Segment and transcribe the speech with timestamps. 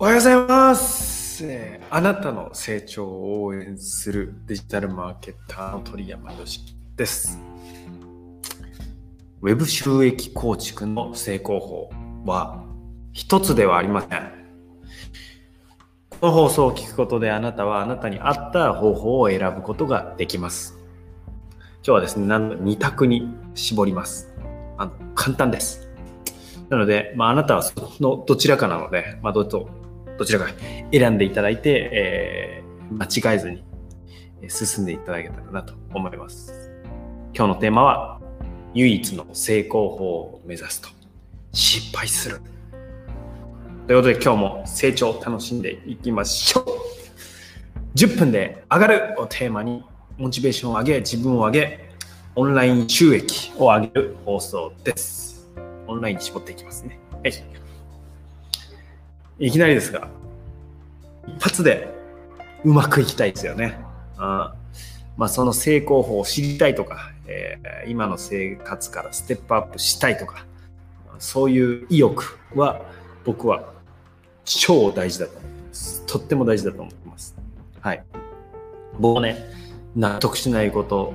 [0.00, 7.40] おはようございます、えーあなたの成長を応援するデジタルマーケッターの鳥山よしです。
[9.40, 11.90] ウェブ収益構築の成功法
[12.24, 12.64] は
[13.12, 14.32] 一つではありません。
[16.10, 20.78] この放送を聞くことであなたはあなたに合った方法を選ぶことができます。
[21.78, 24.32] 今日はですね、なんと2択に絞ります。
[24.76, 25.88] あの簡単です。
[26.68, 29.68] なので、まあ、あなたはそのどちらかなので、まあ、どうぞ
[30.18, 30.50] どちらか
[30.92, 33.62] 選んでいただいて、えー間違えずに
[34.48, 36.52] 進んでいただけたらなと思います。
[37.34, 38.20] 今日のテーマは、
[38.74, 40.88] 唯一の成功法を目指すと
[41.52, 42.40] 失敗する。
[43.86, 46.64] ということで今日も成長を楽しんでいきましょう。
[47.94, 49.84] 10分で上がるをテーマに
[50.18, 51.90] モチベーションを上げ、自分を上げ、
[52.36, 55.50] オンライン収益を上げる放送です。
[55.86, 56.98] オンラインに絞っていきますね。
[57.22, 57.57] はい。
[59.38, 60.08] いきなりですが、
[61.26, 61.88] 一発で
[62.64, 63.78] うまくいきたいですよね。
[64.16, 64.54] あ
[65.16, 70.44] まあ、その成功法を知りたいとか、えー今の生活からステップアップしたいとか、
[71.18, 72.82] そういう意欲は
[73.24, 73.72] 僕は
[74.44, 76.02] 超大事だと思います。
[76.06, 77.34] とっても大事だと思います。
[77.80, 78.04] はい。
[78.98, 79.38] 僕もね、
[79.96, 81.14] 納得しないこと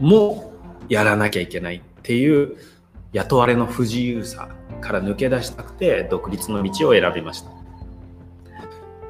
[0.00, 0.52] も
[0.88, 2.56] やらなきゃいけないっていう
[3.12, 4.48] 雇われの不自由さ
[4.80, 7.50] から抜け出したくて独立の道を選びました。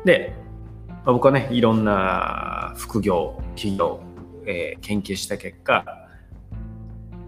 [0.05, 0.34] で、
[0.89, 4.00] まあ僕はね、いろんな副業、企業、
[4.44, 6.06] えー研究した結果、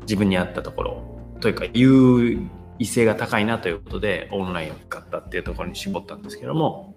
[0.09, 1.03] 自分に合ったところ
[1.41, 2.39] というか優
[2.79, 6.97] 位性が高いなということでオンラインを使ったっていうところに絞ったんですけども、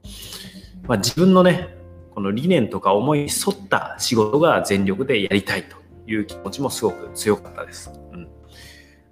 [0.87, 1.75] まあ、自分のね
[2.15, 7.91] この理念とか思いに沿った仕事が全力でやりたいという気持ちもすごく強かったです。
[8.13, 8.27] うん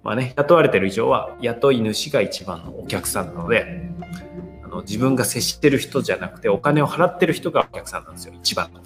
[0.02, 3.90] まあね、雇われてる以上は雇い主が一番のお客さんなので
[4.64, 8.80] あの自分が接してる人じゃなくてお金を払ってる人がお客さんなんですよ一番の。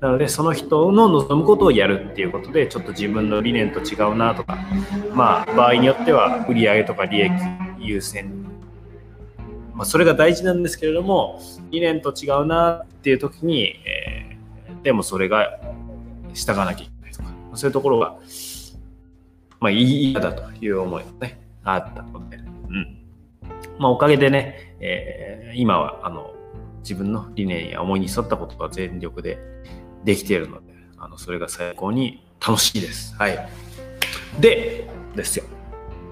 [0.00, 4.58] なのでその人の望むことをやるっていうことでちょっと自分の理念と違うなとか
[5.12, 7.32] まあ場合によっては売上とか利益
[7.78, 8.46] 優先
[9.74, 11.38] まあそれが大事なんですけれども
[11.70, 14.20] 理念と違うなっていう時に、えー
[14.82, 15.58] でもそれが
[16.34, 18.16] 従わなきゃいけないとかそういうところが
[19.60, 22.40] まあ嫌だという思いがねあったので、う
[22.72, 22.98] ん
[23.78, 26.32] まあおかげでね、えー今はあの
[26.82, 29.38] 自分の理念や思いに沿ったことが全力で
[30.04, 33.14] できているので、あのそれが最高に楽しいです。
[33.16, 33.48] はい。
[34.40, 35.44] で、ですよ。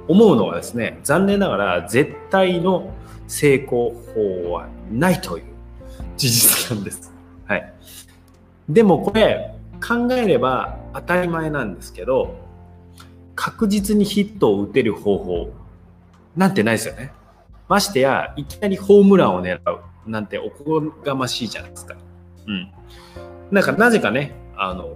[0.09, 2.93] 思うのはですね、残念ながら絶対の
[3.27, 5.45] 成功法はないという
[6.17, 7.13] 事実なんです。
[7.47, 7.73] はい。
[8.69, 9.55] でもこれ
[9.87, 12.35] 考えれば当たり前なんですけど、
[13.39, 15.53] 確実にヒットを打てる方法
[16.37, 17.13] なんてないですよね。
[17.69, 21.95] ましてや、いきなりホームランを狙うなんておこがましいじゃないですか。
[22.49, 22.73] うん。
[23.53, 24.89] なんかなぜかね、あの、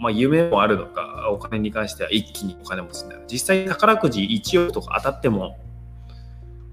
[0.00, 3.22] まあ夢もあるのか、お金に関しては一気にお金持ちになる。
[3.30, 5.60] 実際宝くじ1億とか当たっても、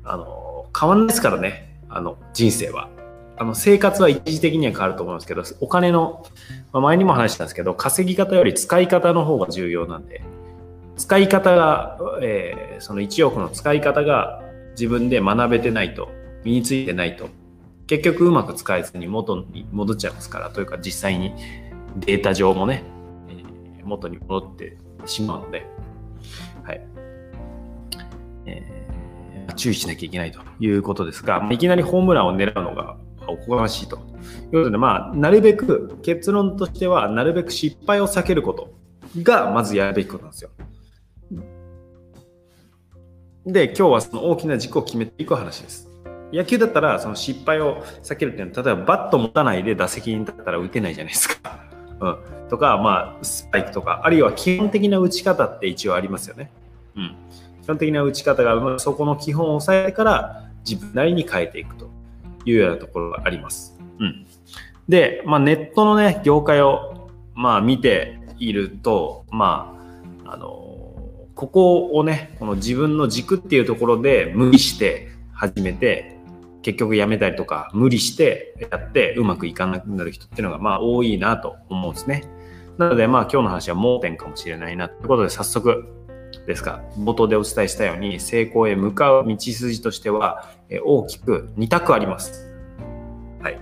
[0.03, 2.89] あの、変わんないですからね、あの、人生は。
[3.39, 6.25] あの、生活は一時的には変わると思いますけど、お金の、
[6.73, 10.23] まあ、前にも話したんですけど、稼ぎ方より使い方の方が重要なんで、
[10.97, 16.09] 使い方が、えーその1億の使い方が自分で学べてないと、
[16.43, 17.29] 身についてないと、
[17.87, 21.33] 結局うまく使えずに元に戻っちゃいますから、というか実際に
[21.97, 22.83] データ上もね、
[23.29, 25.65] えー元に戻ってしまうので、
[26.63, 26.87] はい。
[28.45, 28.77] えー
[29.55, 32.97] 注意しなきゃいけないということですが、いきなりホームランを狙うのが
[33.29, 38.73] おこがましいということで、まあ、なるべく結論としては、なるべく失敗を避けること
[39.21, 40.49] がまずやるべきことなんですよ。
[43.45, 45.89] で、今日はその大きな軸を決めていく話です。
[46.33, 51.59] 野球だったら、その失敗を避けるっていうのは、例えばバット持たないで打席に立ったら打てないじゃないですか。
[51.99, 52.17] うん。
[52.49, 56.51] とか、まあ、スパイクとか、あるいは基本的な打ち方って一応ありますよね。
[56.95, 57.15] うん。
[57.63, 61.89] 基本的な打ち方が、まあそこの基本を抑えてから自分なりに変えていくと
[62.49, 63.77] いうようなところがあります。
[63.99, 64.25] うん。
[64.87, 69.75] で、まあ、ネットのね、業界を、まあ、見ていると、ま
[70.25, 70.67] あ、あの、
[71.35, 76.17] ここをね、この自分の軸っていうところで無理して始めて、
[76.63, 82.23] 結局やめたりとか、無理してやってうまくいかなくなる人っていうのが、まあ、多いなと思うんですね。
[82.77, 85.96] なので、まあ、今日の話は盲点かもしれないなということで、早速
[86.45, 90.49] ですが、冒頭でお伝えしたように、成功へ向かう道筋としては、
[90.85, 92.49] 大きく2択あります。
[93.41, 93.59] はい。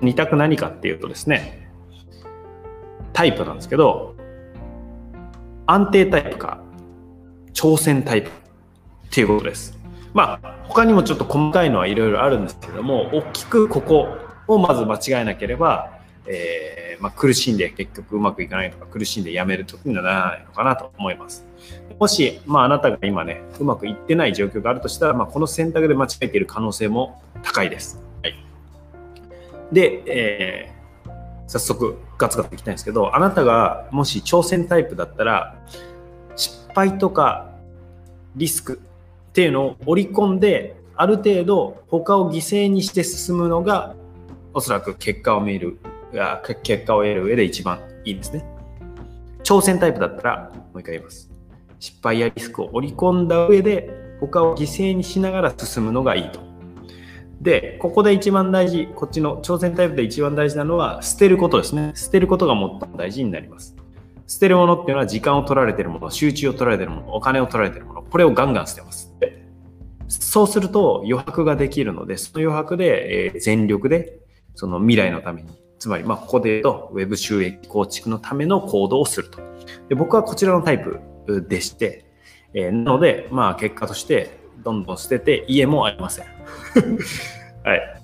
[0.00, 1.70] 2択何かっていうとですね、
[3.12, 4.14] タイプなんですけど、
[5.66, 6.62] 安定タイプか、
[7.52, 8.32] 挑戦タイプっ
[9.10, 9.78] ていうことです。
[10.14, 14.08] まあ、他にもちょっと細かいのはいろいろあるんですけども、大きくここ
[14.48, 15.90] をまず間違えなければ、
[16.26, 21.46] えー、まあ、苦しんで結局うまくいかないとか苦しんでやめる時にはならないのかなと思います。
[21.98, 28.02] もし、まあ、あなたが今ね、うまくいってない状況があるとしたら、まあ、この選択で間違えている可能性も高いです。
[28.22, 28.34] はい、
[29.72, 31.10] で、えー、
[31.46, 35.56] 早速ガツガツいきたいんですけど、あなたがもし挑戦タイプだったら、
[36.36, 37.50] 失敗とか
[38.36, 38.80] リスク
[39.30, 43.94] っていうのを織り込んで、ある程度他を犠牲にして進むのが、
[44.52, 45.78] おそらく結果を見る、
[46.62, 48.44] 結果を得る上で一番いいんですね。
[49.42, 51.30] 挑戦タイプだったら、もう一回言います。
[51.78, 53.90] 失敗やリスクを織り込んだ上で、
[54.20, 56.40] 他を犠牲にしながら進むのがいいと。
[57.40, 61.92] で、ここで一番大事、こっちの挑戦タイプで一番大事なのは、捨てることですね。
[61.94, 63.74] 捨てることが最も大事になります。
[64.26, 69.10] 捨てるものっていうのは時間を取られてるもの、集中を取られてるもの、お金を取られてるもの、これをガンガン捨てます。
[70.08, 74.20] そうすると余白ができるので、その余白で、え、全力で
[74.54, 75.48] その未来のために、
[75.80, 79.40] つまりまあここで言うと Web 収益構築のための行動をすると。
[79.88, 81.00] で僕はこちらのタイプ
[81.48, 82.04] でして、
[82.54, 86.26] えー、なので、まあ結果としてどんどん捨てて家もありません。
[87.64, 88.00] はい。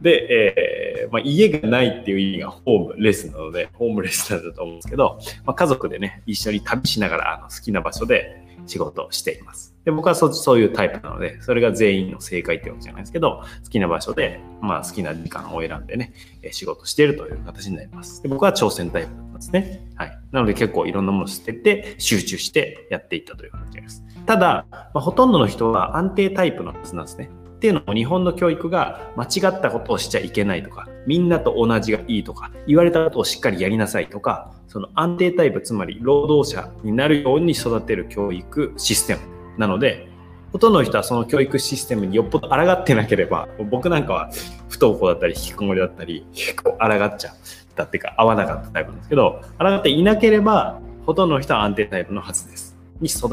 [0.00, 0.54] で、
[1.00, 9.75] えーまあ、家がないっていう意味がホームレスなので、ホームレスなんだと思うんですけど、まあ、家族でね、一緒に旅しながらあの好きな場所で仕事をしています。
[9.86, 16.12] で僕はそそういうタイプなので、それが全員の正解ってわけじゃないですけど、好きな場所で、まあ、好きな時間を選んでね、
[16.50, 18.20] 仕事しているという形になります。
[18.20, 19.86] で僕は挑戦タイプなんですね。
[19.94, 20.18] はい。
[20.32, 24.04] なので結構いろんなものを捨てて、集中してやっていったという形です。
[24.26, 27.30] ただ、まあ、ほとんどの人は安定タイプのはずなんですね。
[27.54, 40.08] っていうのも日本の教育が間違ったことをしちゃいけないとか、みんなと同じがいいとか、言われたことをしっかりやりなさいとか、その安定タイプ、つまり労働者になるように育てる教育システムなので、
[40.52, 44.30] ほとんどの人はその教育システムによっぽど抗ってなければ、僕なんかは
[44.68, 47.34] 不登校だったり引きこもりだったり、結構抗っちゃっ
[47.74, 52.76] たっていうか合わなかったタイプなんですけど、抗っていなければ、ほとんどの人は安定タイプのはずです。
[53.00, 53.28] に育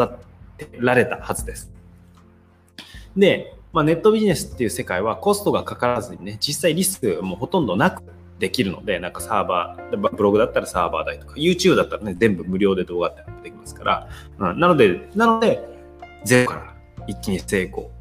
[0.57, 1.71] てられたはずです。
[3.15, 8.03] で、まあ、ネットビジネスっていう世界はコストがかからずにね、実際リスクもほとんどなく
[8.39, 14.07] できるので、なんかサーバー、ブログだったらサーバー代とか、YouTube だったらね、全部無料で動画ってできますから、
[14.39, 15.72] うん、なので、なので、
[16.23, 16.75] ゼロから
[17.07, 17.91] 一気に成功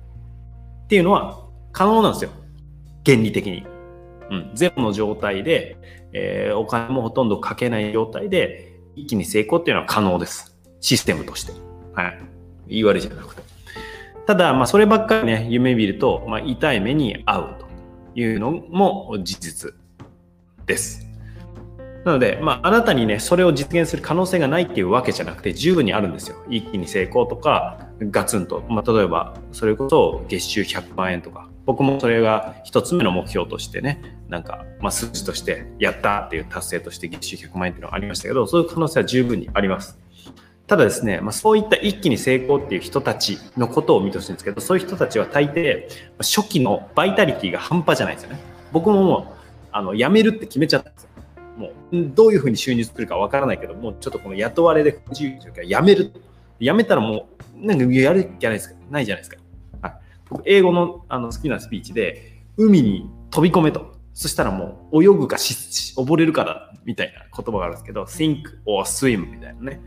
[0.85, 1.43] っていうのは
[1.73, 2.31] 可能なんですよ。
[3.05, 3.67] 原理的に。
[4.31, 5.77] うん、ゼロの状態で、
[6.13, 10.57] えー、お金もほとんどかけない状態で、一気に成功っていうのは可能です。
[10.81, 11.53] システムとして。
[11.95, 12.19] はい。
[12.69, 13.43] 言われじゃなくて。
[14.27, 17.67] ただ、まあ、そればっかりね、夢見ると、まあ、痛い目に遭うと
[18.19, 19.75] いうのも事実
[20.67, 21.07] です。
[22.05, 26.37] なので、まあ、あなたにね、それを実現する可能性がないっていうわけじゃなくて、十分にあるんですよ。
[26.49, 28.63] 一気に成功とか、ガツンと。
[28.69, 31.49] まあ、例えば、それこそ月収100万円とか。
[31.65, 39.99] 僕もそれが一つ目の目標としてね、なんか、まあ、数字として、やったっていう達成として月収100万円っていうのがありましたけど、そういう可能性は十分にあります。
[40.67, 45.89] ただですね、まあ、そういった一気に成功っていう人たちのことを見てほしいんですけど、そういう人たちは大抵、
[46.19, 48.41] 初期のバイタリティが半端じゃないですよね。
[48.73, 51.09] 僕ももう、あの、辞めるって決めちゃったんですよ。
[51.59, 51.73] もう、
[52.15, 56.13] どういうふうに収入するかわからないけど、もうちょっとこの雇われで不自由というか、辞める。
[56.63, 57.29] 辞めたらも
[57.61, 58.77] う、なんかやるじゃないですか。
[58.91, 59.37] ないじゃないですか。
[59.83, 59.95] はい、
[60.31, 63.93] 僕、英語のあの好きなスピーチで、海に飛び込めと。
[64.15, 69.81] そしたらもう、泳ぐかし溺れるかだ、みたいな言葉があるんですけど、think or swim みたいなね。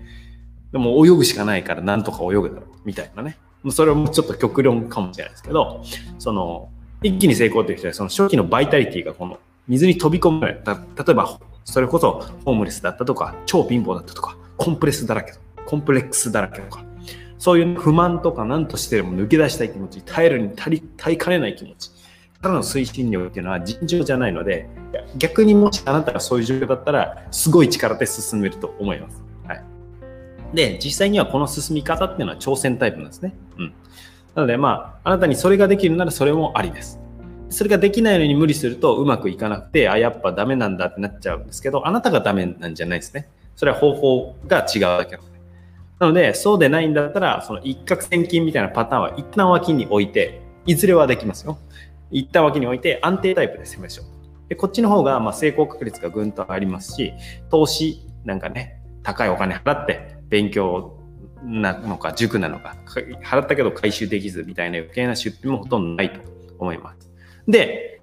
[0.72, 3.38] でも泳ぐしかないからなんとか泳ぐだろう、みたいなね。
[3.72, 5.84] それはもうちょっと極論かもしれないですけど、
[6.20, 6.70] その、
[7.02, 10.42] 一気に成功っていう人は、その初期のバイタリティがこの水に飛び込む。
[10.46, 15.34] 例えば、それこそホームレスだったとか、超貧乏だったとか、コンプレスだらけ、
[15.66, 16.86] コンプレックスだらけとか、
[17.38, 21.92] そういう不満とか何としてでも抜け出したい気持ち、耐えるに耐えかねない気持ち
[22.42, 24.68] からの推進力っていうのは尋常じゃないので、
[25.18, 29.24] 逆にもしあなたがそういう状況だったら、すごい力で進めると思います。
[29.48, 29.64] はい。
[30.54, 33.34] で、実際にはこの進み方っていうのは挑戦タイプなんですね。
[33.58, 33.74] うん。
[34.36, 37.00] なので、まあ、あなたにそれができるならそれもありです。
[37.50, 43.30] それができないのに無理するとうまくいかなくて、あ、やっぱダメなんだってなっちゃうんですけど、あなたがダメなんじゃないですね。
[43.56, 45.35] それは方法が違うだけなので。
[46.00, 51.58] なので、そうでないんだったら、その一攫千金みたいなパターンは一旦脇に置いて、いずれはできますよ。
[52.12, 54.06] 一旦脇に置いて安定タイプで攻めましょう。
[54.50, 57.14] で、こっちの方がま成功確率がぐんと上がりますし、
[57.50, 61.00] 投資なんかね、高いお金払って勉強
[61.44, 62.76] なのか塾なのか、
[63.24, 66.20] 払ったけど回収できずみたいな余計な出費もほとんどないと
[66.60, 67.10] 思います。
[67.48, 67.95] で、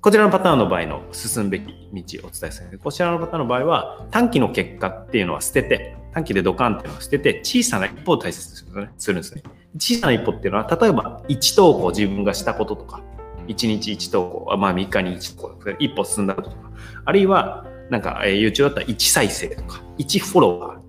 [0.00, 8.56] こちらのパターンの場合の進むべき道をお伝えするこちらのパターンの場合は短期の結果っていうのは捨てて短期でドカンっていうのは捨てて小さな一歩を大切に
[8.96, 9.42] するんですね。
[9.76, 13.02] 小さな一歩っていうのは例えば1投稿自分がしたこととか
[13.48, 16.70] 1日1投稿まあ3日に1投稿一歩進んだこととか
[17.04, 20.80] あるいはなんか YouTube だったら1再生とか1フォロワー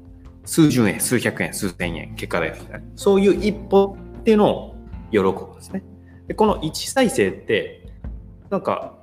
[0.46, 2.54] 数十円数百円数千円結果で
[2.96, 4.76] そういう一歩っていうのを
[5.12, 5.84] 喜ぶんですね。
[6.28, 7.88] でこの1再生って
[8.52, 8.99] なんか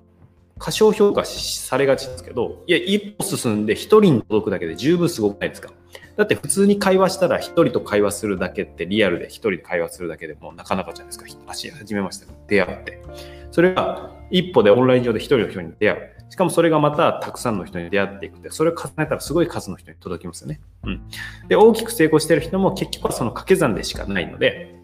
[0.58, 5.70] 過小評価されがちですけど、いや、一歩進んで一人に届くだけで十分すごくないですか？
[6.16, 11.42] だって普通に会話したら一人と会話するだけってリアルで一人で会話するだけでもなかなかじゃないですか。
[11.46, 13.02] 足始めました出会って。
[13.50, 16.16] それが一歩でオンライン上で一人の人に出会う。
[16.30, 20.60] しかもそれがまたたくさんの人に出会っていくって、それを重ねたらすごい数の人に届きますよね。
[20.84, 21.02] うん。
[21.48, 24.74] で、大きく成功してる人も結局はその掛け算でしかないので、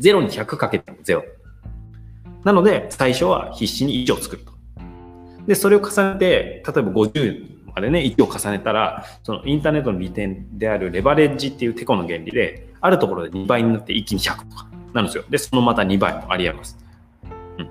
[0.00, 1.22] 0に100かけても0。
[2.42, 4.53] なので、最初は必死に1を作ると。
[5.46, 15.24] で、それを重ねて、例えば50までね、1を重ねたら、そのインターネットの利点であるレバレッジっていうテコの原理で、あるところで2倍になって一気に100とかなんですよ。
[15.28, 16.78] で、そのまた2倍もありえます。
[17.58, 17.68] うん。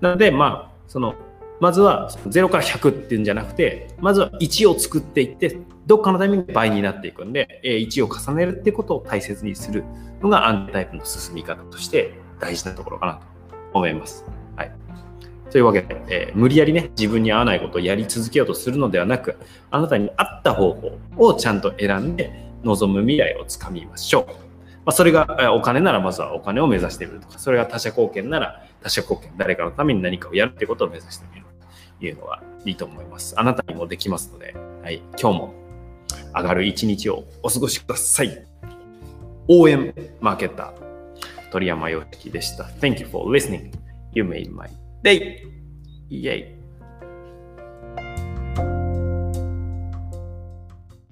[0.00, 1.14] なので、まあ、その、
[1.60, 9.84] まずは0から100っていうんじゃなくて、まずは1を作っていって、どっかのタイミングで倍になっていくんで、1を重ねるってことを大切にする
[10.22, 13.20] のがアンタイプの進み方として大事なところかなと
[13.74, 14.24] 思います。
[15.50, 19.36] というわけで、えー、無理やりね、自分に合わないことをやり続けようとするのではなく、
[19.70, 24.26] あなたに合った方法をちゃんと選んで、望む未来をつかみましょう。
[24.26, 24.34] ま
[24.86, 31.46] あ、それがお金ならまずはお金を目指してみるとか、それが他者貢献なら他者貢献、誰かのために何かをやるってことを目指してみる
[31.98, 33.34] というのはいいと思います。
[33.38, 35.54] あなたにもできますので、はい、今日も
[36.34, 38.44] 上がる一日をお過ごしください。
[39.48, 42.64] 応援マーケター鳥山洋樹でした。
[42.64, 43.72] Thank you for listening.
[44.12, 44.68] You made my
[45.02, 45.20] đi
[46.10, 46.46] vậy?